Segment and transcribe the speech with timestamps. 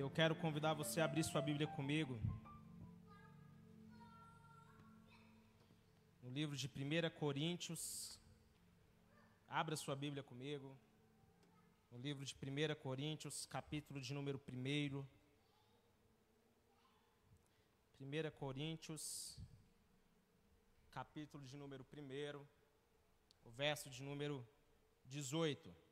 [0.00, 2.18] eu quero convidar você a abrir sua Bíblia comigo.
[6.22, 8.18] No livro de 1 Coríntios.
[9.46, 10.74] Abra sua Bíblia comigo.
[11.92, 15.06] No livro de 1 Coríntios, capítulo de número 1.
[18.00, 19.38] 1 Coríntios,
[20.90, 22.46] capítulo de número 1,
[23.44, 24.48] o verso de número
[25.04, 25.89] 18.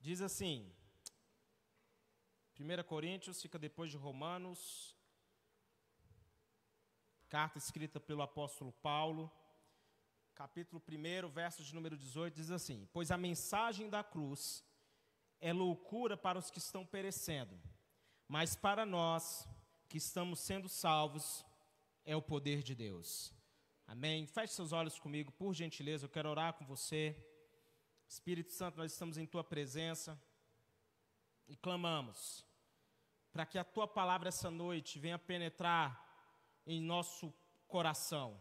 [0.00, 0.72] Diz assim,
[2.58, 4.96] 1 Coríntios fica depois de Romanos,
[7.28, 9.30] carta escrita pelo apóstolo Paulo,
[10.34, 14.64] capítulo 1, verso de número 18, diz assim: Pois a mensagem da cruz
[15.38, 17.60] é loucura para os que estão perecendo,
[18.26, 19.46] mas para nós
[19.86, 21.44] que estamos sendo salvos,
[22.06, 23.34] é o poder de Deus.
[23.86, 24.26] Amém?
[24.26, 27.14] Feche seus olhos comigo, por gentileza, eu quero orar com você.
[28.10, 30.20] Espírito Santo, nós estamos em tua presença
[31.46, 32.44] e clamamos
[33.32, 35.88] para que a tua palavra essa noite venha penetrar
[36.66, 37.32] em nosso
[37.68, 38.36] coração,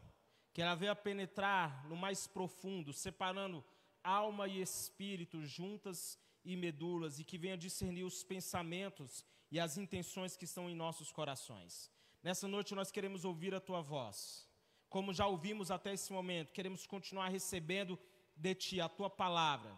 [0.52, 3.64] que ela venha penetrar no mais profundo, separando
[4.04, 10.36] alma e espírito juntas e medulas, e que venha discernir os pensamentos e as intenções
[10.36, 11.92] que estão em nossos corações.
[12.24, 14.50] Nessa noite nós queremos ouvir a tua voz.
[14.90, 18.00] Como já ouvimos até esse momento, queremos continuar recebendo
[18.40, 19.72] de ti a tua palavra,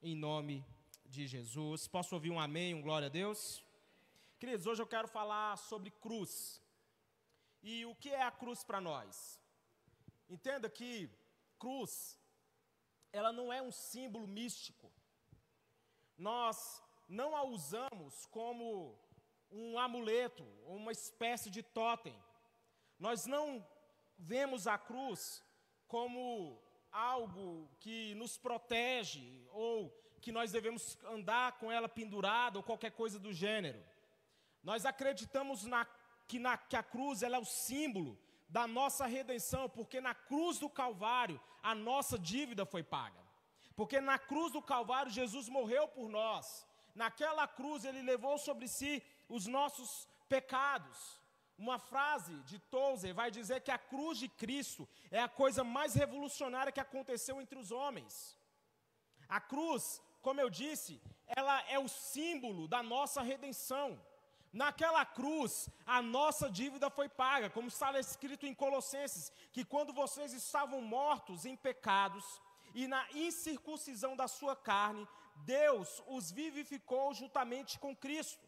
[0.00, 0.64] em nome
[1.04, 1.88] de Jesus.
[1.88, 3.64] Posso ouvir um amém, um glória a Deus?
[4.38, 6.62] Queridos, hoje eu quero falar sobre cruz.
[7.60, 9.40] E o que é a cruz para nós?
[10.28, 11.10] Entenda que
[11.58, 12.16] cruz,
[13.12, 14.92] ela não é um símbolo místico.
[16.16, 18.96] Nós não a usamos como
[19.50, 22.16] um amuleto uma espécie de totem.
[22.96, 23.66] Nós não
[24.16, 25.42] vemos a cruz
[25.88, 32.92] como algo que nos protege ou que nós devemos andar com ela pendurada ou qualquer
[32.92, 33.82] coisa do gênero.
[34.62, 35.86] Nós acreditamos na,
[36.26, 40.58] que, na, que a cruz ela é o símbolo da nossa redenção, porque na cruz
[40.58, 43.20] do Calvário a nossa dívida foi paga.
[43.76, 46.66] Porque na cruz do Calvário Jesus morreu por nós.
[46.94, 51.20] Naquela cruz ele levou sobre si os nossos pecados.
[51.58, 55.94] Uma frase de Tozer vai dizer que a cruz de Cristo é a coisa mais
[55.94, 58.38] revolucionária que aconteceu entre os homens.
[59.28, 64.00] A cruz, como eu disse, ela é o símbolo da nossa redenção.
[64.52, 70.32] Naquela cruz, a nossa dívida foi paga, como está escrito em Colossenses, que quando vocês
[70.32, 72.40] estavam mortos em pecados
[72.72, 75.06] e na incircuncisão da sua carne,
[75.44, 78.46] Deus os vivificou juntamente com Cristo.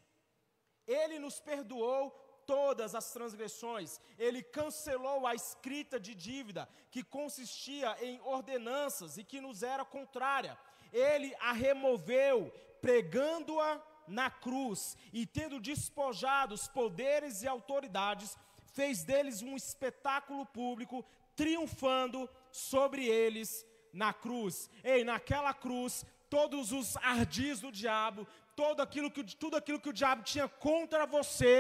[0.87, 8.21] Ele nos perdoou todas as transgressões, ele cancelou a escrita de dívida que consistia em
[8.23, 10.59] ordenanças e que nos era contrária.
[10.93, 12.53] Ele a removeu,
[12.83, 18.37] pregando-a na cruz e tendo despojado os poderes e autoridades,
[18.73, 21.05] fez deles um espetáculo público,
[21.37, 24.69] triunfando sobre eles na cruz.
[24.83, 28.27] Ei, naquela cruz, todos os ardis do diabo,
[28.61, 31.55] todo aquilo que, tudo aquilo que o diabo tinha contra você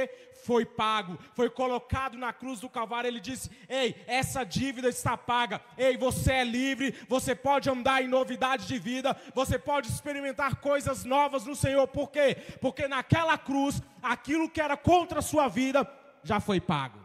[0.45, 3.09] foi pago, foi colocado na cruz do Calvário.
[3.09, 5.63] Ele disse: Ei, essa dívida está paga.
[5.79, 11.03] Ei, você é livre, você pode andar em novidade de vida, você pode experimentar coisas
[11.03, 11.89] novas no Senhor.
[11.89, 12.37] Por quê?
[12.61, 15.91] Porque naquela cruz, aquilo que era contra a sua vida
[16.23, 17.01] já foi pago.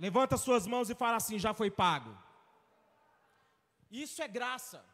[0.00, 2.12] Levanta suas mãos e fala assim: já foi pago.
[3.88, 4.84] Isso é graça.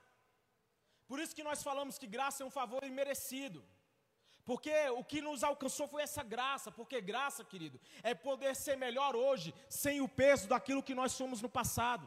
[1.08, 3.64] Por isso que nós falamos que graça é um favor imerecido.
[4.46, 9.16] Porque o que nos alcançou foi essa graça, porque graça, querido, é poder ser melhor
[9.16, 12.06] hoje, sem o peso daquilo que nós somos no passado.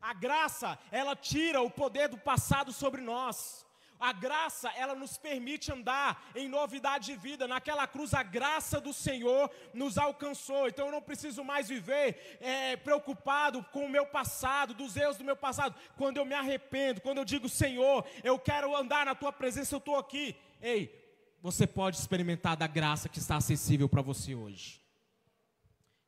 [0.00, 3.64] A graça, ela tira o poder do passado sobre nós.
[4.00, 7.46] A graça, ela nos permite andar em novidade de vida.
[7.46, 10.66] Naquela cruz, a graça do Senhor nos alcançou.
[10.66, 15.24] Então eu não preciso mais viver é, preocupado com o meu passado, dos erros do
[15.24, 15.74] meu passado.
[15.96, 19.78] Quando eu me arrependo, quando eu digo, Senhor, eu quero andar na tua presença, eu
[19.78, 20.36] estou aqui.
[20.60, 21.07] Ei,
[21.40, 24.84] você pode experimentar da graça que está acessível para você hoje.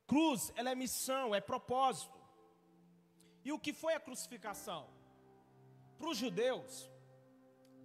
[0.06, 2.18] Cruz, ela é missão, é propósito.
[3.44, 4.86] E o que foi a crucificação?
[5.98, 6.90] Para os judeus,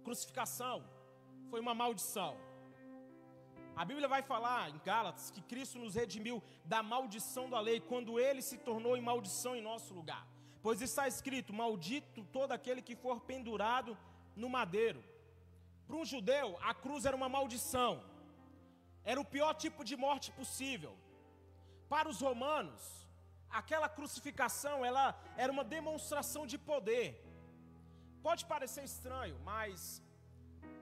[0.02, 0.84] crucificação
[1.50, 2.36] foi uma maldição.
[3.76, 8.18] A Bíblia vai falar em Gálatas que Cristo nos redimiu da maldição da lei quando
[8.18, 10.26] ele se tornou em maldição em nosso lugar.
[10.62, 13.96] Pois está escrito: Maldito todo aquele que for pendurado
[14.34, 15.04] no madeiro.
[15.86, 18.02] Para um judeu, a cruz era uma maldição,
[19.04, 20.92] era o pior tipo de morte possível.
[21.88, 22.82] Para os romanos,
[23.48, 25.06] aquela crucificação ela
[25.36, 27.08] era uma demonstração de poder.
[28.22, 30.02] Pode parecer estranho, mas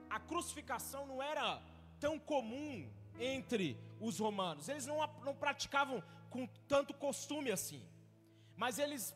[0.09, 1.61] a crucificação não era
[1.99, 4.67] tão comum entre os romanos.
[4.67, 7.83] Eles não, não praticavam com tanto costume assim.
[8.55, 9.15] Mas eles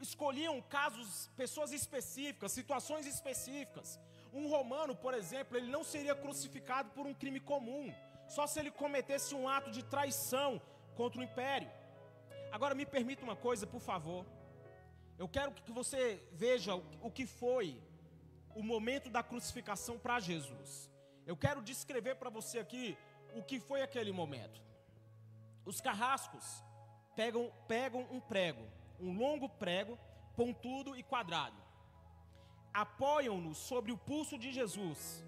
[0.00, 3.98] escolhiam casos, pessoas específicas, situações específicas.
[4.32, 7.92] Um romano, por exemplo, ele não seria crucificado por um crime comum,
[8.28, 10.60] só se ele cometesse um ato de traição
[10.94, 11.70] contra o império.
[12.52, 14.24] Agora me permita uma coisa, por favor.
[15.18, 17.80] Eu quero que você veja o que foi
[18.54, 20.90] o momento da crucificação para Jesus.
[21.26, 22.96] Eu quero descrever para você aqui
[23.34, 24.60] o que foi aquele momento.
[25.64, 26.64] Os carrascos
[27.14, 28.64] pegam, pegam um prego,
[28.98, 29.98] um longo prego,
[30.34, 31.59] pontudo e quadrado,
[32.72, 35.24] apoiam-no sobre o pulso de Jesus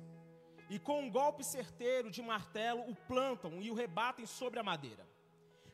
[0.68, 5.06] e, com um golpe certeiro de martelo, o plantam e o rebatem sobre a madeira.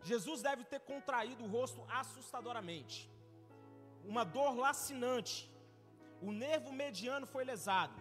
[0.03, 3.11] Jesus deve ter contraído o rosto assustadoramente,
[4.05, 5.51] uma dor lacinante,
[6.23, 8.01] o nervo mediano foi lesado.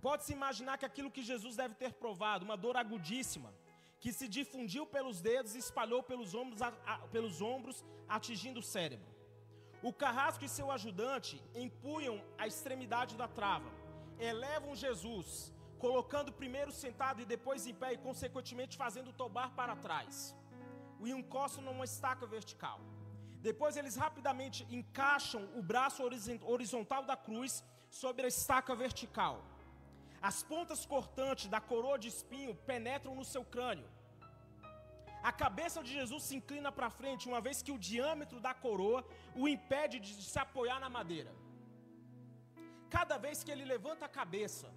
[0.00, 3.52] Pode-se imaginar que aquilo que Jesus deve ter provado, uma dor agudíssima,
[4.00, 8.62] que se difundiu pelos dedos e espalhou pelos ombros, a, a, pelos ombros atingindo o
[8.62, 9.17] cérebro.
[9.82, 13.70] O carrasco e seu ajudante empunham a extremidade da trava,
[14.18, 20.34] elevam Jesus, colocando primeiro sentado e depois em pé, e consequentemente fazendo tobar para trás.
[20.98, 22.80] O encostam numa estaca vertical.
[23.40, 29.44] Depois eles rapidamente encaixam o braço horizontal da cruz sobre a estaca vertical.
[30.20, 33.88] As pontas cortantes da coroa de espinho penetram no seu crânio.
[35.28, 39.00] A cabeça de Jesus se inclina para frente, uma vez que o diâmetro da coroa
[39.40, 41.32] o impede de se apoiar na madeira.
[42.96, 44.68] Cada vez que ele levanta a cabeça,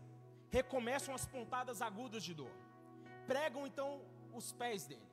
[0.57, 2.53] recomeçam as pontadas agudas de dor.
[3.31, 3.89] Pregam então
[4.39, 5.09] os pés dele.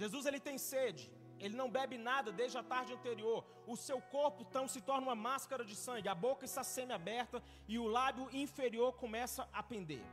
[0.00, 1.04] Jesus ele tem sede,
[1.44, 3.40] ele não bebe nada desde a tarde anterior.
[3.64, 6.08] O seu corpo então se torna uma máscara de sangue.
[6.08, 10.04] A boca está semi-aberta e o lábio inferior começa a pender.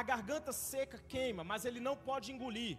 [0.00, 2.78] A garganta seca queima, mas ele não pode engolir.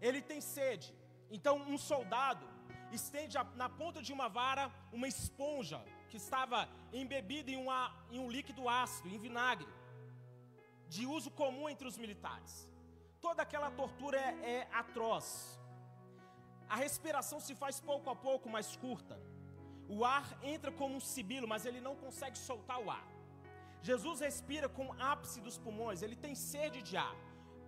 [0.00, 0.94] Ele tem sede.
[1.30, 2.46] Então um soldado
[2.92, 8.30] estende na ponta de uma vara uma esponja que estava embebida em, uma, em um
[8.30, 9.68] líquido ácido, em vinagre,
[10.88, 12.66] de uso comum entre os militares.
[13.20, 15.58] Toda aquela tortura é, é atroz
[16.68, 19.18] a respiração se faz pouco a pouco mais curta.
[19.88, 23.06] O ar entra como um sibilo, mas ele não consegue soltar o ar.
[23.80, 27.16] Jesus respira com ápice dos pulmões, ele tem sede de ar.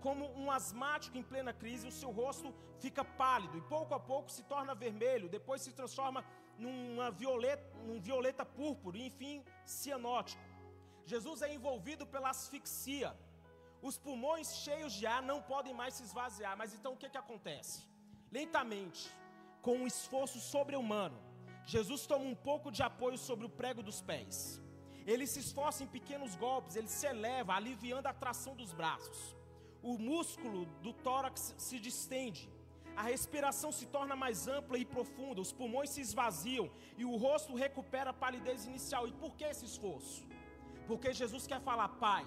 [0.00, 4.31] Como um asmático em plena crise, o seu rosto fica pálido e pouco a pouco
[4.31, 6.25] se torna vermelho, depois se transforma
[6.58, 10.43] numa violeta, num violeta púrpura e enfim cianótico.
[11.05, 13.14] Jesus é envolvido pela asfixia.
[13.82, 17.19] Os pulmões cheios de ar não podem mais se esvaziar, mas então o que, que
[17.19, 17.82] acontece?
[18.31, 19.11] Lentamente,
[19.62, 21.19] com um esforço sobre-humano,
[21.67, 24.61] Jesus toma um pouco de apoio sobre o prego dos pés.
[25.06, 29.39] Ele se esforça em pequenos golpes, ele se eleva, aliviando a tração dos braços.
[29.82, 32.50] O músculo do tórax se distende,
[32.96, 37.54] a respiração se torna mais ampla e profunda, os pulmões se esvaziam e o rosto
[37.54, 39.08] recupera a palidez inicial.
[39.08, 40.26] E por que esse esforço?
[40.86, 42.26] Porque Jesus quer falar, Pai,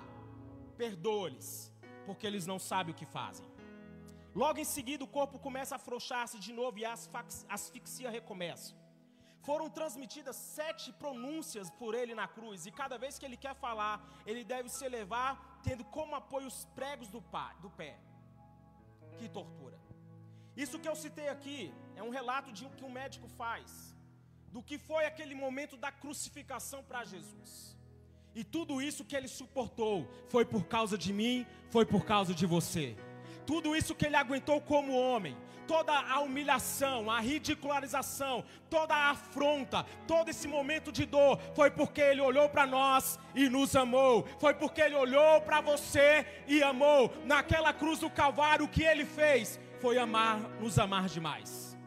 [0.78, 1.72] perdoa-lhes,
[2.06, 3.46] porque eles não sabem o que fazem.
[4.34, 6.96] Logo em seguida, o corpo começa a afrouxar-se de novo e a
[7.50, 8.74] asfixia recomeça.
[9.42, 14.02] Foram transmitidas sete pronúncias por ele na cruz, e cada vez que ele quer falar,
[14.26, 17.94] ele deve se elevar, tendo como apoio os pregos do, pá, do pé.
[19.18, 19.78] Que tortura.
[20.64, 23.96] Isso que eu citei aqui é um relato de o que um médico faz,
[24.56, 27.78] do que foi aquele momento da crucificação para Jesus.
[28.36, 29.96] E tudo isso que ele suportou
[30.28, 32.96] foi por causa de mim, foi por causa de você
[33.46, 35.36] tudo isso que ele aguentou como homem,
[35.68, 42.02] toda a humilhação, a ridicularização, toda a afronta, todo esse momento de dor, foi porque
[42.02, 47.12] ele olhou para nós e nos amou, foi porque ele olhou para você e amou.
[47.26, 51.78] Naquela cruz do Calvário, o que ele fez foi amar, nos amar demais.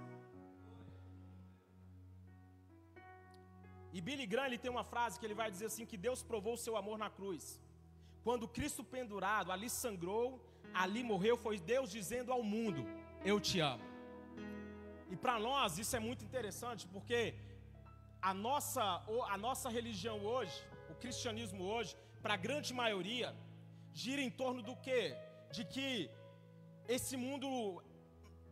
[3.96, 6.54] E Billy Graham ele tem uma frase que ele vai dizer assim: que Deus provou
[6.54, 7.58] o seu amor na cruz.
[8.22, 10.26] Quando Cristo pendurado ali sangrou
[10.72, 12.86] ali morreu foi Deus dizendo ao mundo:
[13.24, 13.84] Eu te amo.
[15.10, 17.34] E para nós isso é muito interessante, porque
[18.20, 18.82] a nossa,
[19.28, 20.56] a nossa religião hoje,
[20.90, 23.34] o cristianismo hoje, para a grande maioria,
[23.92, 25.14] gira em torno do que?
[25.52, 26.10] De que
[26.88, 27.82] esse mundo,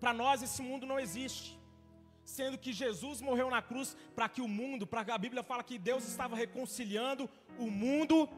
[0.01, 1.59] para nós, esse mundo não existe.
[2.25, 5.79] Sendo que Jesus morreu na cruz para que o mundo, para a Bíblia fala que
[5.79, 7.29] Deus estava reconciliando
[7.59, 8.29] o mundo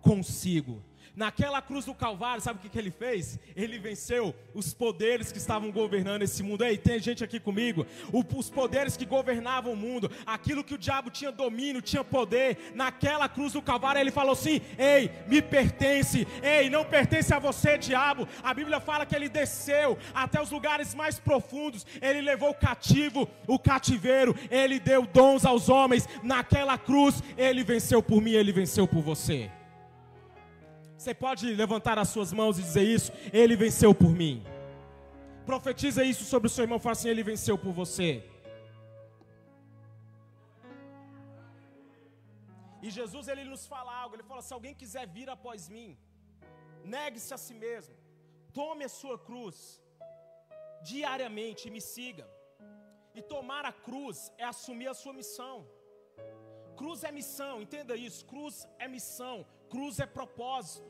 [0.00, 0.82] consigo.
[1.18, 3.40] Naquela cruz do Calvário, sabe o que, que ele fez?
[3.56, 6.64] Ele venceu os poderes que estavam governando esse mundo.
[6.64, 7.84] Ei, tem gente aqui comigo?
[8.12, 12.72] O, os poderes que governavam o mundo, aquilo que o diabo tinha domínio, tinha poder.
[12.72, 16.24] Naquela cruz do Calvário, ele falou assim: Ei, me pertence.
[16.40, 18.28] Ei, não pertence a você, diabo.
[18.40, 21.84] A Bíblia fala que ele desceu até os lugares mais profundos.
[22.00, 24.36] Ele levou o cativo, o cativeiro.
[24.48, 26.08] Ele deu dons aos homens.
[26.22, 29.50] Naquela cruz, ele venceu por mim, ele venceu por você.
[30.98, 33.10] Você pode levantar as suas mãos e dizer isso?
[33.32, 34.36] Ele venceu por mim.
[35.50, 38.08] Profetiza isso sobre o seu irmão, fala assim: Ele venceu por você.
[42.84, 45.90] E Jesus ele nos fala algo, ele fala: se alguém quiser vir após mim,
[46.96, 47.94] negue-se a si mesmo,
[48.60, 49.56] tome a sua cruz
[50.90, 52.26] diariamente e me siga.
[53.18, 55.56] E tomar a cruz é assumir a sua missão.
[56.80, 58.20] Cruz é missão, entenda isso.
[58.32, 59.36] Cruz é missão,
[59.72, 60.88] cruz é propósito.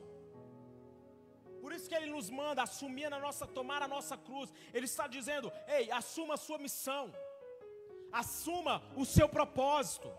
[1.61, 4.51] Por isso que ele nos manda assumir na nossa, tomar a nossa cruz.
[4.73, 7.03] Ele está dizendo: ei, assuma a sua missão,
[8.11, 10.09] assuma o seu propósito.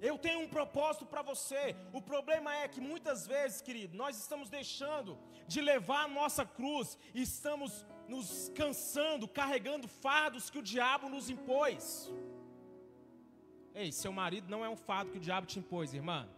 [0.00, 1.74] Eu tenho um propósito para você.
[1.92, 5.18] O problema é que muitas vezes, querido, nós estamos deixando
[5.52, 11.28] de levar a nossa cruz e estamos nos cansando, carregando fardos que o diabo nos
[11.28, 12.12] impôs.
[13.74, 16.28] Ei, seu marido não é um fardo que o diabo te impôs, irmã.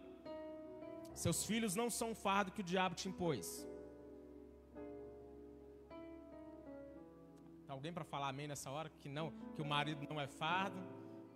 [1.13, 3.67] Seus filhos não são um fardo que o diabo te impôs.
[7.65, 10.77] Tá alguém para falar amém nessa hora que não, que o marido não é fardo,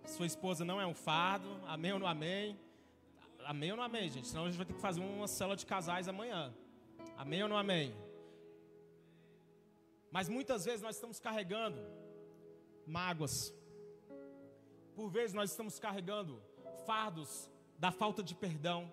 [0.04, 2.58] sua esposa não é um fardo, amém ou não amém?
[3.44, 4.26] Amém ou não amém, gente?
[4.28, 6.54] Senão a gente vai ter que fazer uma cela de casais amanhã.
[7.16, 7.94] Amém ou não amém?
[10.10, 11.80] Mas muitas vezes nós estamos carregando
[12.86, 13.54] mágoas.
[14.94, 16.42] Por vezes nós estamos carregando
[16.86, 18.92] fardos da falta de perdão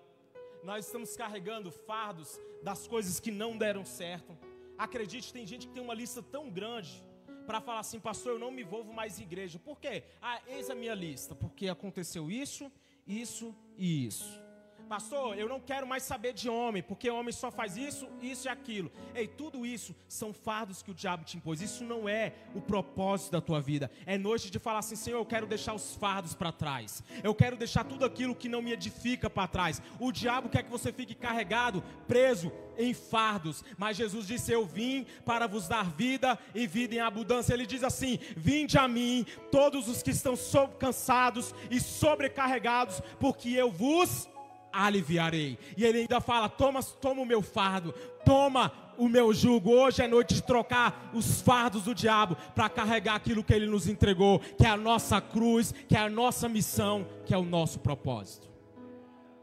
[0.64, 4.36] nós estamos carregando fardos das coisas que não deram certo.
[4.78, 7.04] Acredite, tem gente que tem uma lista tão grande
[7.46, 9.58] para falar assim, pastor, eu não me envolvo mais em igreja.
[9.58, 10.04] Por quê?
[10.20, 12.72] Ah, eis a minha lista, porque aconteceu isso,
[13.06, 14.42] isso e isso.
[14.88, 18.50] Pastor, eu não quero mais saber de homem, porque homem só faz isso, isso e
[18.50, 18.92] aquilo.
[19.14, 21.60] Ei, tudo isso são fardos que o diabo te impôs.
[21.60, 23.90] Isso não é o propósito da tua vida.
[24.04, 27.02] É noite de falar assim: Senhor, eu quero deixar os fardos para trás.
[27.22, 29.80] Eu quero deixar tudo aquilo que não me edifica para trás.
[29.98, 33.64] O diabo quer que você fique carregado, preso em fardos.
[33.78, 37.54] Mas Jesus disse: Eu vim para vos dar vida e vida em abundância.
[37.54, 40.34] Ele diz assim: Vinde a mim, todos os que estão
[40.78, 44.28] cansados e sobrecarregados, porque eu vos
[44.74, 45.58] aliviarei.
[45.76, 47.92] E ele ainda fala: toma, toma o meu fardo,
[48.24, 49.70] toma o meu jugo.
[49.70, 53.88] Hoje é noite de trocar os fardos do diabo para carregar aquilo que ele nos
[53.88, 57.78] entregou, que é a nossa cruz, que é a nossa missão, que é o nosso
[57.78, 58.48] propósito.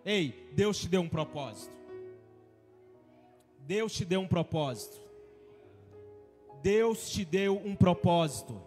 [0.03, 1.75] Ei, Deus te deu um propósito.
[3.59, 4.99] Deus te deu um propósito.
[6.61, 8.61] Deus te deu um propósito.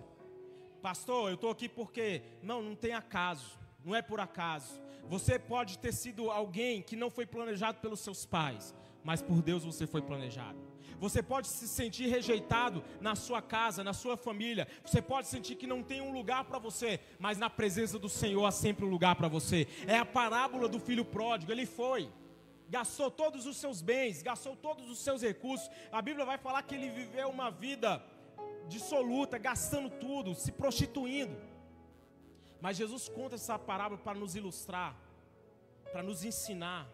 [0.80, 2.23] Pastor, eu estou aqui porque.
[2.42, 3.59] Não, não tem acaso.
[3.85, 4.83] Não é por acaso.
[5.08, 9.64] Você pode ter sido alguém que não foi planejado pelos seus pais, mas por Deus
[9.64, 10.58] você foi planejado.
[10.99, 14.66] Você pode se sentir rejeitado na sua casa, na sua família.
[14.84, 18.44] Você pode sentir que não tem um lugar para você, mas na presença do Senhor
[18.46, 19.66] há sempre um lugar para você.
[19.87, 21.52] É a parábola do filho pródigo.
[21.52, 22.08] Ele foi,
[22.68, 25.70] gastou todos os seus bens, gastou todos os seus recursos.
[25.92, 28.02] A Bíblia vai falar que ele viveu uma vida
[28.68, 31.37] dissoluta, gastando tudo, se prostituindo.
[32.64, 34.97] Mas Jesus conta essa parábola para nos ilustrar,
[35.92, 36.88] para nos ensinar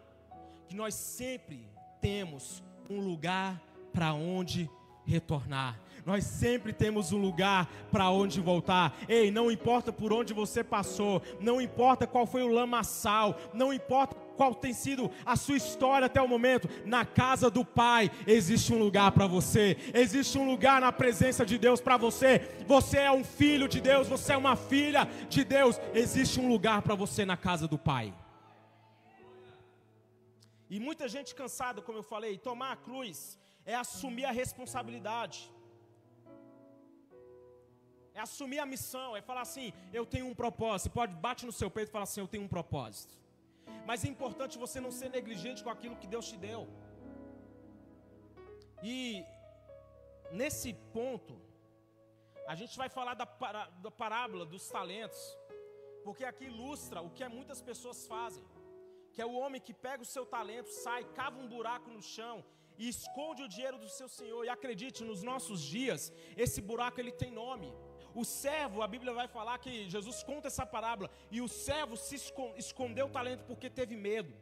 [0.67, 1.65] que nós sempre
[2.01, 2.61] temos
[2.91, 3.63] um lugar
[3.93, 4.69] para onde
[5.05, 5.79] retornar.
[6.05, 8.97] Nós sempre temos um lugar para onde voltar.
[9.09, 14.17] Ei, não importa por onde você passou, não importa qual foi o lamaçal, não importa
[14.37, 18.79] qual tem sido a sua história até o momento, na casa do Pai existe um
[18.79, 22.49] lugar para você, existe um lugar na presença de Deus para você.
[22.67, 26.81] Você é um filho de Deus, você é uma filha de Deus, existe um lugar
[26.81, 28.15] para você na casa do Pai.
[30.71, 35.53] E muita gente cansada, como eu falei, tomar a cruz é assumir a responsabilidade.
[38.15, 40.85] É assumir a missão, é falar assim, eu tenho um propósito.
[40.85, 43.15] Você pode bate no seu peito e falar assim, eu tenho um propósito.
[43.87, 46.69] Mas é importante você não ser negligente com aquilo que Deus te deu.
[48.83, 49.25] E
[50.33, 51.41] nesse ponto,
[52.47, 53.27] a gente vai falar da,
[53.85, 55.39] da parábola dos talentos,
[56.05, 58.45] porque aqui ilustra o que muitas pessoas fazem,
[59.13, 62.45] que é o homem que pega o seu talento, sai, cava um buraco no chão
[62.81, 64.43] e esconde o dinheiro do seu senhor.
[64.45, 66.11] E acredite, nos nossos dias,
[66.45, 67.71] esse buraco ele tem nome.
[68.21, 72.17] O servo, a Bíblia vai falar que Jesus conta essa parábola, e o servo se
[72.65, 74.33] escondeu o talento porque teve medo.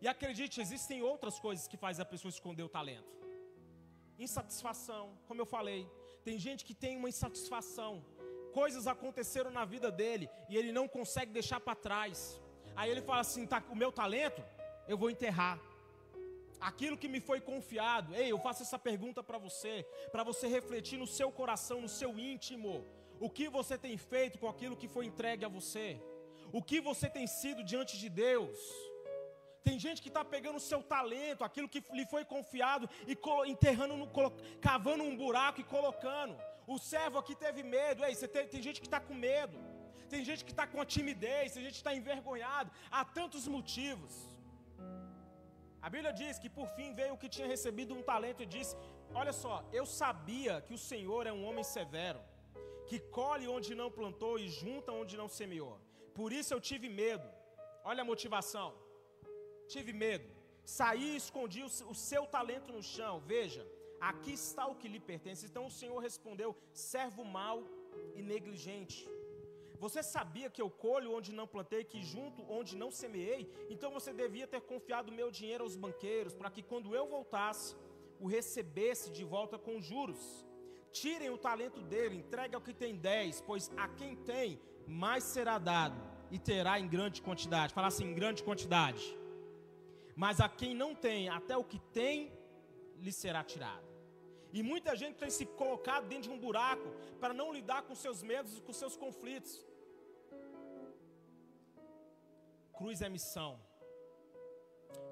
[0.00, 3.10] E acredite, existem outras coisas que fazem a pessoa esconder o talento.
[4.18, 5.82] Insatisfação, como eu falei.
[6.22, 7.92] Tem gente que tem uma insatisfação.
[8.54, 12.40] Coisas aconteceram na vida dele e ele não consegue deixar para trás.
[12.76, 14.42] Aí ele fala assim: tá, o meu talento,
[14.86, 15.58] eu vou enterrar.
[16.60, 20.98] Aquilo que me foi confiado, ei, eu faço essa pergunta para você, para você refletir
[20.98, 22.86] no seu coração, no seu íntimo.
[23.18, 26.00] O que você tem feito com aquilo que foi entregue a você?
[26.52, 28.58] O que você tem sido diante de Deus?
[29.62, 33.96] Tem gente que está pegando o seu talento, aquilo que lhe foi confiado, e enterrando,
[33.96, 34.08] no,
[34.60, 36.36] cavando um buraco e colocando.
[36.66, 38.04] O servo aqui teve medo.
[38.04, 39.58] Ei, tem, tem gente que está com medo.
[40.08, 41.52] Tem gente que está com a timidez.
[41.52, 42.70] Tem gente que está envergonhado.
[42.90, 44.29] Há tantos motivos.
[45.86, 48.74] A Bíblia diz que por fim veio o que tinha recebido um talento e disse:
[49.20, 52.20] Olha só, eu sabia que o Senhor é um homem severo,
[52.88, 55.74] que colhe onde não plantou e junta onde não semeou.
[56.18, 57.28] Por isso eu tive medo.
[57.90, 58.68] Olha a motivação
[59.74, 60.28] tive medo.
[60.78, 63.14] Saí e escondi o seu talento no chão.
[63.34, 63.62] Veja,
[64.10, 65.46] aqui está o que lhe pertence.
[65.48, 66.50] Então o Senhor respondeu:
[66.90, 67.58] servo mau
[68.18, 69.00] e negligente.
[69.84, 73.42] Você sabia que eu colho onde não plantei, que junto onde não semeei?
[73.68, 77.74] Então você devia ter confiado meu dinheiro aos banqueiros, para que quando eu voltasse,
[78.20, 80.22] o recebesse de volta com juros.
[80.92, 85.56] Tirem o talento dele, entregue ao que tem dez, pois a quem tem, mais será
[85.56, 85.98] dado,
[86.30, 87.72] e terá em grande quantidade.
[87.72, 89.18] Fala assim, em grande quantidade
[90.22, 92.30] mas a quem não tem, até o que tem,
[92.98, 93.88] lhe será tirado.
[94.52, 98.22] E muita gente tem se colocado dentro de um buraco para não lidar com seus
[98.22, 99.64] medos e com seus conflitos.
[102.80, 103.60] Cruz é missão.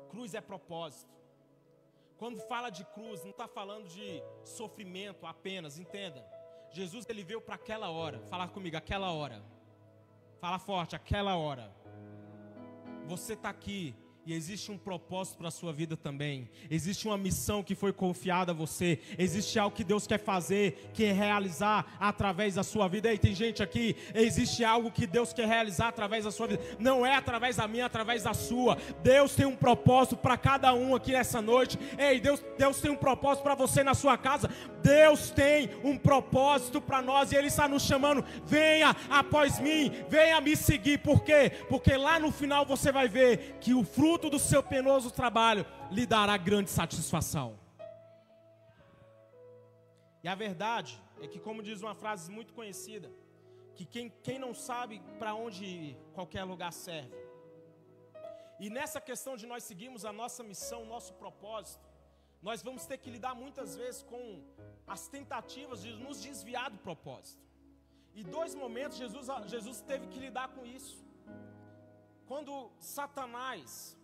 [0.09, 1.15] Cruz é propósito.
[2.17, 6.27] Quando fala de cruz, não está falando de sofrimento apenas, entenda.
[6.71, 8.21] Jesus ele veio para aquela hora.
[8.31, 9.45] Fala comigo, aquela hora.
[10.41, 11.71] Fala forte, aquela hora.
[13.05, 13.95] Você está aqui
[14.29, 16.51] e existe um propósito para a sua vida também.
[16.71, 18.99] Existe uma missão que foi confiada a você.
[19.19, 23.11] Existe algo que Deus quer fazer, quer realizar através da sua vida.
[23.11, 26.63] E tem gente aqui, existe algo que Deus quer realizar através da sua vida.
[26.79, 28.77] Não é através da minha, é através da sua.
[29.03, 31.79] Deus tem um propósito para cada um aqui nessa noite.
[31.97, 34.51] Ei, Deus, Deus tem um propósito para você na sua casa.
[34.83, 38.23] Deus tem um propósito para nós e Ele está nos chamando.
[38.45, 40.99] Venha após mim, venha me seguir.
[40.99, 41.51] Por quê?
[41.67, 45.65] Porque lá no final você vai ver que o fruto fruto do seu penoso trabalho
[45.93, 47.57] lhe dará grande satisfação.
[50.25, 53.09] E a verdade é que, como diz uma frase muito conhecida,
[53.77, 57.17] que quem, quem não sabe para onde ir, qualquer lugar serve.
[58.59, 61.87] E nessa questão de nós seguirmos a nossa missão, o nosso propósito,
[62.43, 64.43] nós vamos ter que lidar muitas vezes com
[64.85, 67.45] as tentativas de nos desviar do propósito.
[68.17, 70.99] E dois momentos Jesus, Jesus teve que lidar com isso.
[72.27, 73.97] Quando Satanás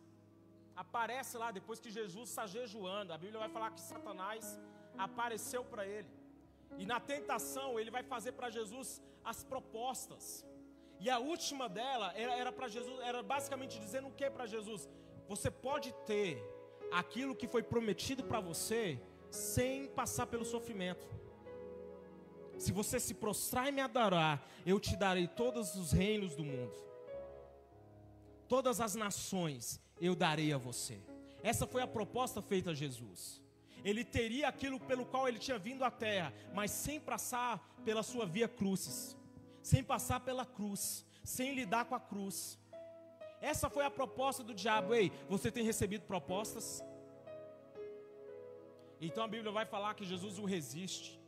[0.77, 3.13] aparece lá depois que Jesus está jejuando.
[3.13, 4.59] A Bíblia vai falar que Satanás
[4.99, 6.09] apareceu para ele.
[6.79, 10.45] E na tentação ele vai fazer para Jesus as propostas.
[11.01, 14.89] E a última dela era, para Jesus, era basicamente dizendo o que para Jesus?
[15.29, 16.43] Você pode ter
[16.93, 21.07] aquilo que foi prometido para você sem passar pelo sofrimento.
[22.59, 26.77] Se você se prostrar e me adorar, eu te darei todos os reinos do mundo,
[28.49, 31.01] todas as nações, eu darei a você.
[31.43, 33.43] Essa foi a proposta feita a Jesus.
[33.85, 38.25] Ele teria aquilo pelo qual ele tinha vindo à terra, mas sem passar pela sua
[38.25, 39.17] via crucis,
[39.63, 42.59] sem passar pela cruz, sem lidar com a cruz.
[43.43, 44.95] Essa foi a proposta do diabo.
[44.95, 46.83] Ei, você tem recebido propostas?
[48.99, 51.21] Então a Bíblia vai falar que Jesus o resiste.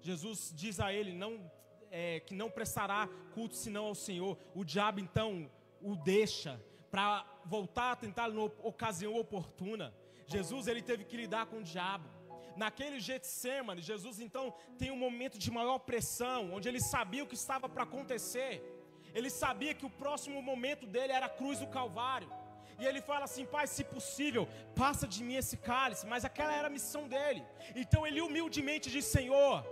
[0.00, 1.50] Jesus diz a ele não
[1.90, 4.38] é, que não prestará culto senão ao Senhor.
[4.54, 5.50] O diabo então
[5.82, 6.60] o deixa
[6.96, 9.86] para voltar a tentar na ocasião oportuna.
[10.26, 12.08] Jesus ele teve que lidar com o diabo.
[12.56, 14.44] Naquele Getsemane, Jesus então
[14.78, 18.52] tem um momento de maior pressão, onde ele sabia o que estava para acontecer.
[19.12, 22.30] Ele sabia que o próximo momento dele era a cruz do Calvário.
[22.78, 26.06] E ele fala assim: Pai, se possível, passa de mim esse cálice.
[26.06, 27.44] Mas aquela era a missão dele.
[27.74, 29.62] Então ele humildemente diz: Senhor,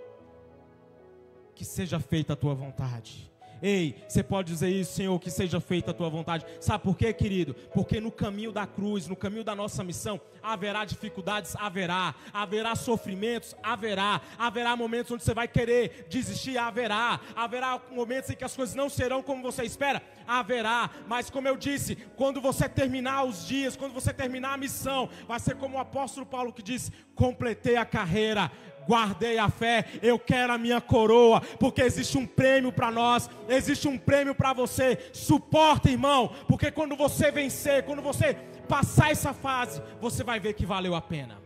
[1.54, 3.33] que seja feita a tua vontade.
[3.62, 6.44] Ei, você pode dizer isso, Senhor, que seja feita a tua vontade.
[6.60, 7.54] Sabe por quê, querido?
[7.72, 13.56] Porque no caminho da cruz, no caminho da nossa missão, haverá dificuldades, haverá, haverá sofrimentos,
[13.62, 18.74] haverá, haverá momentos onde você vai querer desistir, haverá, haverá momentos em que as coisas
[18.74, 23.76] não serão como você espera, haverá, mas como eu disse, quando você terminar os dias,
[23.76, 27.84] quando você terminar a missão, vai ser como o apóstolo Paulo que diz: completei a
[27.84, 28.50] carreira,
[28.86, 33.88] guardei a fé, eu quero a minha coroa, porque existe um prêmio para nós, existe
[33.88, 35.10] um prêmio para você.
[35.12, 38.34] Suporta, irmão, porque quando você vencer, quando você
[38.68, 41.42] passar essa fase, você vai ver que valeu a pena.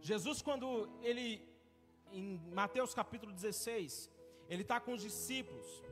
[0.00, 1.42] Jesus, quando ele,
[2.12, 4.10] em Mateus capítulo 16,
[4.48, 5.82] ele está com os discípulos,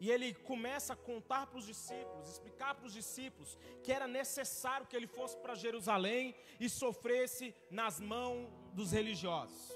[0.00, 4.86] e ele começa a contar para os discípulos, explicar para os discípulos que era necessário
[4.86, 9.72] que ele fosse para Jerusalém e sofresse nas mãos dos religiosos,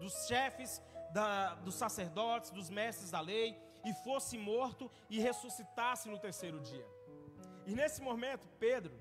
[0.00, 0.80] dos chefes,
[1.12, 6.86] da, dos sacerdotes, dos mestres da lei, e fosse morto e ressuscitasse no terceiro dia.
[7.66, 8.94] E nesse momento, Pedro,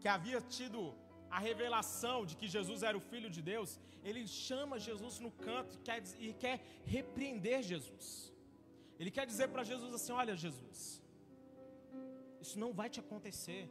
[0.00, 0.94] que havia tido
[1.30, 5.74] a revelação de que Jesus era o Filho de Deus, ele chama Jesus no canto
[5.74, 8.32] e quer, e quer repreender Jesus.
[8.98, 11.02] Ele quer dizer para Jesus assim: Olha, Jesus,
[12.40, 13.70] isso não vai te acontecer.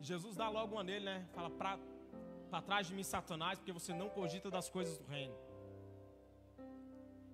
[0.00, 1.28] Jesus dá logo uma nele, né?
[1.32, 5.36] Fala: Para trás de mim, Satanás, porque você não cogita das coisas do reino.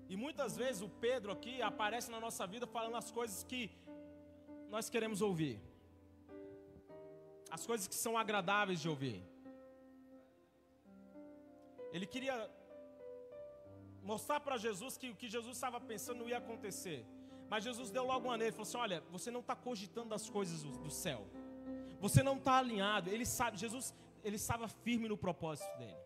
[0.09, 3.71] E muitas vezes o Pedro aqui aparece na nossa vida falando as coisas que
[4.71, 5.61] nós queremos ouvir,
[7.51, 9.23] as coisas que são agradáveis de ouvir.
[11.93, 12.37] Ele queria
[14.03, 17.05] mostrar para Jesus que o que Jesus estava pensando não ia acontecer.
[17.49, 20.63] Mas Jesus deu logo uma nele, falou assim: Olha, você não está cogitando das coisas
[20.63, 21.27] do, do céu,
[22.01, 23.11] você não está alinhado.
[23.11, 25.97] Ele sabe, Jesus, ele estava firme no propósito dele.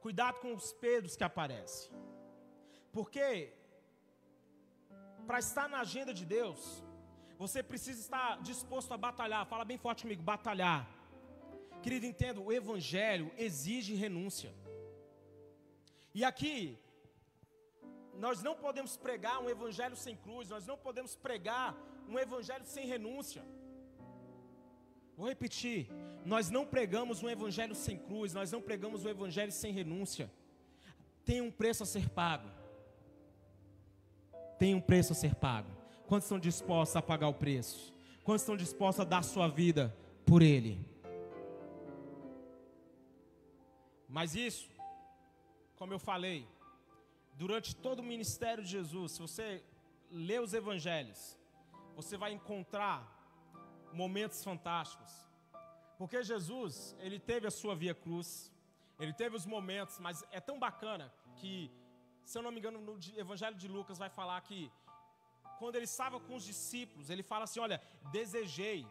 [0.00, 1.92] Cuidado com os Pedros que aparecem,
[2.92, 3.52] porque
[5.26, 6.82] para estar na agenda de Deus,
[7.38, 9.46] você precisa estar disposto a batalhar.
[9.46, 10.88] Fala bem forte comigo: batalhar.
[11.82, 14.52] Querido, entenda, o Evangelho exige renúncia.
[16.14, 16.78] E aqui,
[18.20, 21.74] nós não podemos pregar um evangelho sem cruz, nós não podemos pregar
[22.06, 23.42] um evangelho sem renúncia.
[25.16, 25.88] Vou repetir,
[26.24, 30.30] nós não pregamos um evangelho sem cruz, nós não pregamos um evangelho sem renúncia.
[31.24, 32.48] Tem um preço a ser pago.
[34.58, 35.70] Tem um preço a ser pago.
[36.06, 37.94] Quantos estão dispostos a pagar o preço?
[38.22, 40.86] Quantos estão dispostos a dar sua vida por ele?
[44.06, 44.68] Mas isso,
[45.76, 46.46] como eu falei,
[47.42, 49.48] durante todo o ministério de Jesus, se você
[50.10, 51.20] lê os evangelhos,
[51.96, 52.98] você vai encontrar
[54.00, 55.12] momentos fantásticos.
[55.96, 58.52] Porque Jesus, ele teve a sua via cruz,
[58.98, 61.06] ele teve os momentos, mas é tão bacana
[61.40, 61.54] que,
[62.26, 64.70] se eu não me engano, no Evangelho de Lucas vai falar que
[65.58, 67.80] quando ele estava com os discípulos, ele fala assim: Olha,
[68.12, 68.86] desejei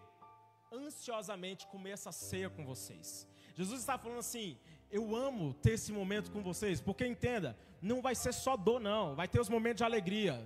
[0.72, 3.28] ansiosamente comer essa ceia com vocês.
[3.54, 4.58] Jesus está falando assim:
[4.92, 9.16] Eu amo ter esse momento com vocês, porque entenda, não vai ser só dor, não.
[9.16, 10.44] Vai ter os momentos de alegria.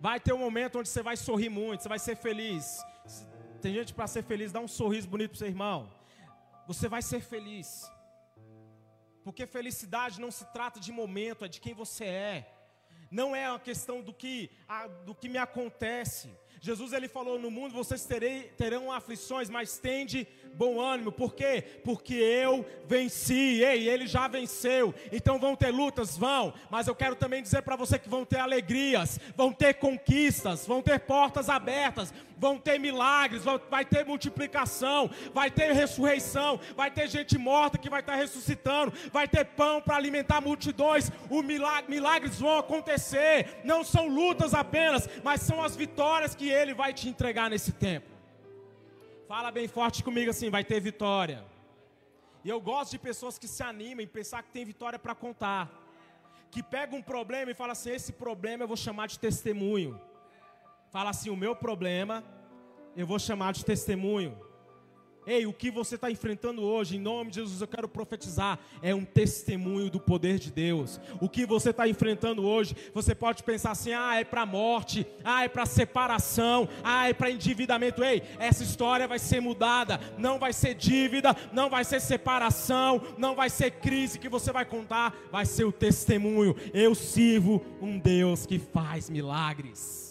[0.00, 2.84] Vai ter um momento onde você vai sorrir muito, você vai ser feliz.
[3.62, 5.90] Tem gente para ser feliz, dá um sorriso bonito para seu irmão.
[6.66, 7.90] Você vai ser feliz.
[9.24, 12.52] Porque felicidade não se trata de momento, é de quem você é.
[13.10, 16.30] Não é uma questão do que, a, do que me acontece.
[16.60, 21.12] Jesus ele falou: No mundo vocês terei, terão aflições, mas tende bom ânimo.
[21.12, 21.62] Por quê?
[21.84, 23.62] Porque eu venci.
[23.62, 24.94] Ei, ele já venceu.
[25.12, 26.52] Então vão ter lutas, vão.
[26.70, 30.82] Mas eu quero também dizer para você que vão ter alegrias, vão ter conquistas, vão
[30.82, 37.38] ter portas abertas, vão ter milagres, vai ter multiplicação, vai ter ressurreição, vai ter gente
[37.38, 41.10] morta que vai estar ressuscitando, vai ter pão para alimentar multidões.
[41.30, 43.60] Os milagres vão acontecer.
[43.64, 48.10] Não são lutas apenas, mas são as vitórias que ele vai te entregar nesse tempo.
[49.28, 51.44] Fala bem forte comigo assim, vai ter vitória.
[52.44, 55.68] E eu gosto de pessoas que se animam e pensar que tem vitória para contar.
[56.50, 60.00] Que pega um problema e fala assim: esse problema eu vou chamar de testemunho.
[60.90, 62.24] Fala assim: o meu problema
[62.96, 64.45] eu vou chamar de testemunho.
[65.26, 68.94] Ei, o que você está enfrentando hoje, em nome de Jesus, eu quero profetizar, é
[68.94, 71.00] um testemunho do poder de Deus.
[71.20, 75.42] O que você está enfrentando hoje, você pode pensar assim: ah, é para morte, ah,
[75.42, 78.04] é para separação, ah, é para endividamento.
[78.04, 83.34] Ei, essa história vai ser mudada, não vai ser dívida, não vai ser separação, não
[83.34, 86.54] vai ser crise que você vai contar, vai ser o testemunho.
[86.72, 90.05] Eu sirvo um Deus que faz milagres.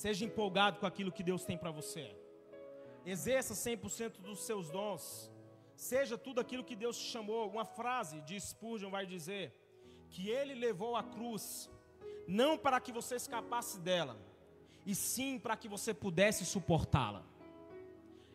[0.00, 2.16] Seja empolgado com aquilo que Deus tem para você.
[3.04, 5.30] Exerça 100% dos seus dons.
[5.76, 7.50] Seja tudo aquilo que Deus te chamou.
[7.50, 9.52] Uma frase de Spurgeon vai dizer
[10.08, 11.68] que ele levou a cruz
[12.26, 14.16] não para que você escapasse dela,
[14.86, 17.22] e sim para que você pudesse suportá-la.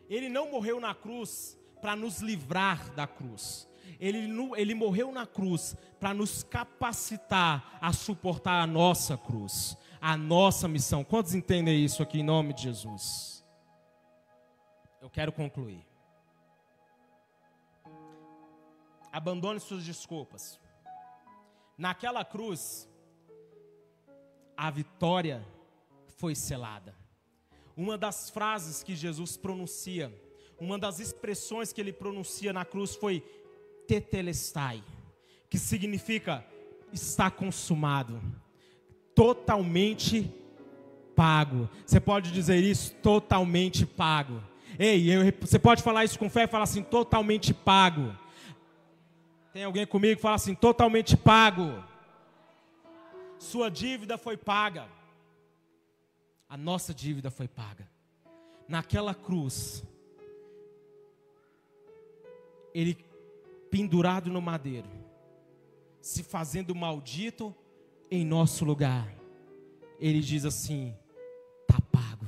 [0.08, 3.68] Ele não morreu na cruz para nos livrar da cruz.
[3.98, 4.20] Ele,
[4.56, 9.76] ele morreu na cruz para nos capacitar a suportar a nossa cruz
[10.08, 11.02] a nossa missão.
[11.02, 13.44] Quantos entendem isso aqui em nome de Jesus?
[15.02, 15.84] Eu quero concluir.
[19.10, 20.60] Abandone suas desculpas.
[21.76, 22.88] Naquela cruz,
[24.56, 25.44] a vitória
[26.18, 26.94] foi selada.
[27.76, 30.16] Uma das frases que Jesus pronuncia,
[30.56, 33.24] uma das expressões que ele pronuncia na cruz foi
[33.88, 34.84] tetelestai,
[35.50, 36.46] que significa
[36.92, 38.22] está consumado,
[39.16, 40.30] totalmente
[41.16, 41.68] pago.
[41.86, 44.40] Você pode dizer isso, totalmente pago.
[44.78, 48.14] Ei, eu, você pode falar isso com fé e falar assim, totalmente pago.
[49.54, 51.82] Tem alguém comigo que fala assim, totalmente pago.
[53.38, 54.86] Sua dívida foi paga.
[56.46, 57.88] A nossa dívida foi paga.
[58.68, 59.82] Naquela cruz,
[62.74, 62.98] ele
[63.70, 64.88] pendurado no madeiro,
[66.02, 67.54] se fazendo maldito
[68.10, 69.12] em nosso lugar.
[69.98, 70.94] Ele diz assim:
[71.62, 72.26] está pago.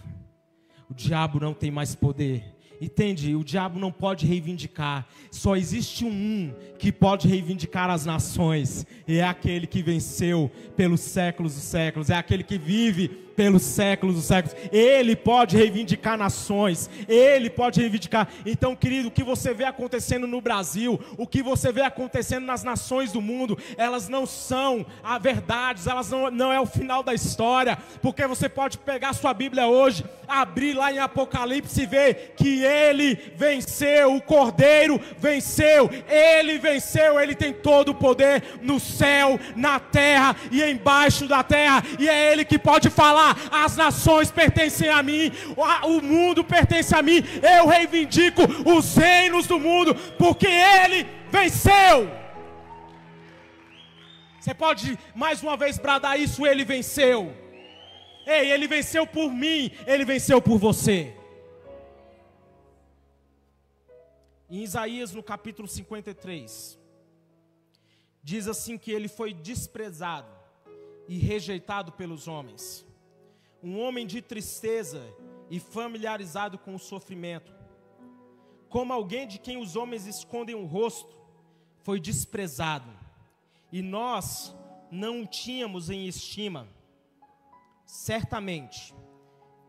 [0.90, 2.57] O diabo não tem mais poder.
[2.80, 3.34] Entende?
[3.34, 5.06] O diabo não pode reivindicar.
[5.30, 8.86] Só existe um que pode reivindicar as nações.
[9.06, 12.10] E é aquele que venceu pelos séculos dos séculos.
[12.10, 14.56] É aquele que vive pelos séculos dos séculos.
[14.72, 18.26] Ele pode reivindicar nações, ele pode reivindicar.
[18.44, 22.64] Então, querido, o que você vê acontecendo no Brasil, o que você vê acontecendo nas
[22.64, 27.14] nações do mundo, elas não são a verdade, elas não, não é o final da
[27.14, 32.64] história, porque você pode pegar sua Bíblia hoje, abrir lá em Apocalipse e ver que
[32.68, 39.80] ele venceu, o Cordeiro venceu, ele venceu, ele tem todo o poder no céu, na
[39.80, 45.02] terra e embaixo da terra, e é ele que pode falar as nações pertencem a
[45.02, 45.32] mim,
[45.84, 52.10] o mundo pertence a mim, eu reivindico os reinos do mundo, porque Ele venceu.
[54.40, 57.34] Você pode mais uma vez bradar isso, Ele venceu.
[58.26, 61.14] Ei, Ele venceu por mim, Ele venceu por você.
[64.50, 66.78] Em Isaías, no capítulo 53,
[68.22, 70.32] diz assim que ele foi desprezado
[71.06, 72.88] e rejeitado pelos homens
[73.62, 75.02] um homem de tristeza
[75.50, 77.52] e familiarizado com o sofrimento.
[78.68, 81.16] Como alguém de quem os homens escondem o rosto,
[81.82, 82.90] foi desprezado,
[83.72, 84.54] e nós
[84.90, 86.68] não o tínhamos em estima.
[87.86, 88.94] Certamente,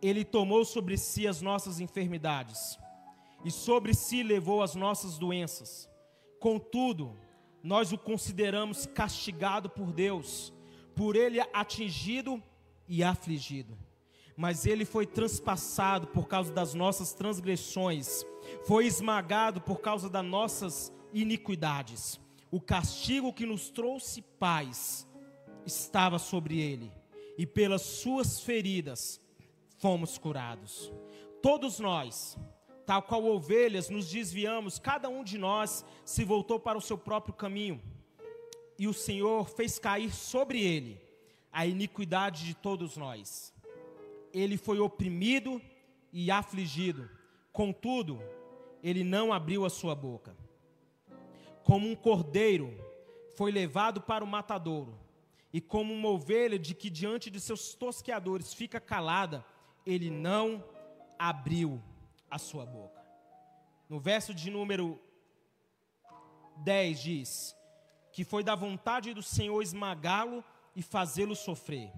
[0.01, 2.77] ele tomou sobre si as nossas enfermidades,
[3.43, 5.89] e sobre si levou as nossas doenças.
[6.39, 7.17] Contudo,
[7.63, 10.53] nós o consideramos castigado por Deus,
[10.95, 12.41] por ele atingido
[12.87, 13.77] e afligido.
[14.35, 18.25] Mas ele foi transpassado por causa das nossas transgressões,
[18.65, 22.19] foi esmagado por causa das nossas iniquidades.
[22.49, 25.05] O castigo que nos trouxe paz
[25.65, 26.91] estava sobre ele,
[27.37, 29.19] e pelas suas feridas
[29.77, 30.91] fomos curados.
[31.41, 32.37] Todos nós,
[32.89, 37.35] tal qual ovelhas, nos desviamos, cada um de nós se voltou para o seu próprio
[37.35, 37.79] caminho,
[38.79, 40.99] e o Senhor fez cair sobre ele
[41.51, 43.53] a iniquidade de todos nós.
[44.33, 45.61] Ele foi oprimido
[46.11, 47.07] e afligido,
[47.53, 48.19] contudo,
[48.81, 50.35] ele não abriu a sua boca.
[51.63, 52.73] Como um cordeiro
[53.35, 54.97] foi levado para o matadouro,
[55.53, 59.45] e como uma ovelha de que diante de seus tosqueadores fica calada,
[59.85, 60.63] ele não
[61.19, 61.79] abriu
[62.29, 62.99] a sua boca.
[63.87, 64.99] No verso de número
[66.57, 67.55] 10 diz:
[68.11, 70.43] Que foi da vontade do Senhor esmagá-lo
[70.75, 71.91] e fazê-lo sofrer.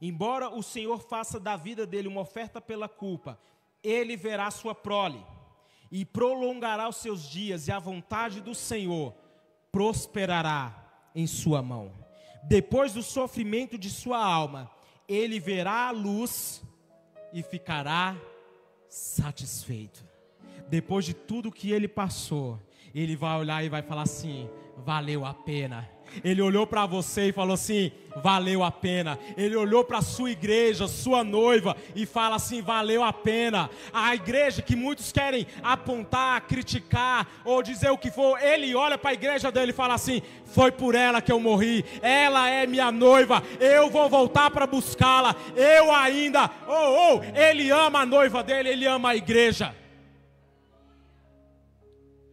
[0.00, 3.38] Embora o Senhor faça da vida dele uma oferta pela culpa,
[3.82, 5.24] ele verá sua prole
[5.90, 9.14] e prolongará os seus dias, e a vontade do Senhor
[9.70, 11.92] prosperará em sua mão.
[12.42, 14.70] Depois do sofrimento de sua alma,
[15.06, 16.62] ele verá a luz
[17.32, 18.16] e ficará
[18.92, 20.04] satisfeito.
[20.68, 22.60] Depois de tudo que ele passou,
[22.94, 25.88] ele vai olhar e vai falar assim: valeu a pena
[26.24, 29.18] ele olhou para você e falou assim: valeu a pena.
[29.36, 33.70] Ele olhou para sua igreja, sua noiva, e fala assim: valeu a pena.
[33.92, 39.10] A igreja que muitos querem apontar, criticar ou dizer o que for, ele olha para
[39.10, 42.90] a igreja dele e fala assim: foi por ela que eu morri, ela é minha
[42.90, 48.68] noiva, eu vou voltar para buscá-la, eu ainda, oh, oh, ele ama a noiva dele,
[48.68, 49.74] ele ama a igreja.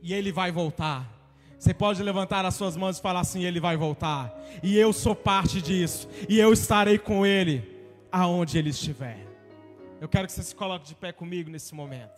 [0.02, 1.19] E ele vai voltar.
[1.60, 4.34] Você pode levantar as suas mãos e falar assim: Ele vai voltar.
[4.64, 6.08] E eu sou parte disso.
[6.30, 7.78] E eu estarei com Ele
[8.10, 9.28] aonde Ele estiver.
[10.00, 12.18] Eu quero que você se coloque de pé comigo nesse momento.